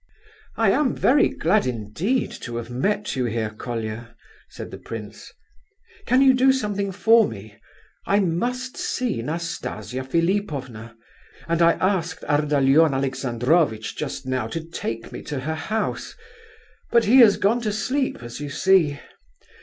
"I 0.55 0.71
am 0.71 0.95
very 0.95 1.29
glad 1.29 1.67
indeed 1.67 2.31
to 2.41 2.55
have 2.55 2.71
met 2.71 3.15
you 3.15 3.25
here, 3.25 3.51
Colia," 3.51 4.15
said 4.49 4.71
the 4.71 4.79
prince. 4.79 5.31
"Can 6.07 6.23
you 6.23 6.33
do 6.33 6.51
something 6.51 6.91
for 6.91 7.27
me? 7.27 7.59
I 8.07 8.19
must 8.19 8.77
see 8.77 9.21
Nastasia 9.21 10.03
Philipovna, 10.03 10.95
and 11.47 11.61
I 11.61 11.73
asked 11.73 12.23
Ardalion 12.23 12.95
Alexandrovitch 12.95 13.95
just 13.95 14.25
now 14.25 14.47
to 14.47 14.63
take 14.63 15.11
me 15.11 15.21
to 15.21 15.41
her 15.41 15.53
house, 15.53 16.15
but 16.89 17.05
he 17.05 17.17
has 17.19 17.37
gone 17.37 17.61
to 17.61 17.71
sleep, 17.71 18.23
as 18.23 18.39
you 18.39 18.49
see. 18.49 18.97